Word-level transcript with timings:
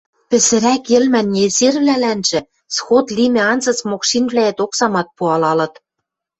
Пӹсӹрӓк 0.29 0.83
йӹлмӓн 0.91 1.27
незервлӓлӓнжӹ 1.33 2.39
сход 2.75 3.05
лимӹ 3.15 3.41
анзыц 3.51 3.79
Мокшинвлӓэт 3.89 4.57
оксамат 4.65 5.07
пуалалыт 5.17 5.73